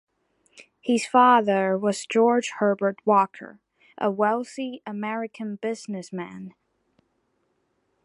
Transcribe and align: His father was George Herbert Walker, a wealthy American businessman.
His 0.79 1.05
father 1.05 1.77
was 1.77 2.07
George 2.07 2.53
Herbert 2.57 2.97
Walker, 3.05 3.59
a 3.99 4.09
wealthy 4.09 4.81
American 4.83 5.57
businessman. 5.57 6.55